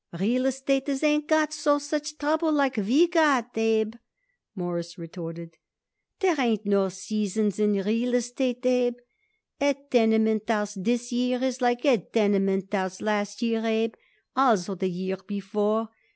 [0.19, 3.95] "Real estaters ain't got no such trouble like we got it, Abe,"
[4.55, 5.57] Morris retorted.
[6.21, 8.95] "There ain't no seasons in real estate, Abe.
[9.59, 13.93] A tenement house this year is like a tenement house last year, Abe,
[14.35, 15.89] also the year before.